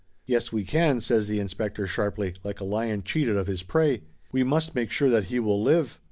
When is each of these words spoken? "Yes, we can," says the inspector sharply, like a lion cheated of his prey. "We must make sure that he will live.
"Yes, 0.25 0.51
we 0.51 0.63
can," 0.63 0.99
says 0.99 1.27
the 1.27 1.37
inspector 1.39 1.85
sharply, 1.85 2.33
like 2.43 2.59
a 2.59 2.63
lion 2.63 3.03
cheated 3.03 3.35
of 3.37 3.45
his 3.45 3.61
prey. 3.61 4.01
"We 4.31 4.41
must 4.41 4.73
make 4.73 4.89
sure 4.89 5.11
that 5.11 5.25
he 5.25 5.39
will 5.39 5.61
live. 5.61 5.99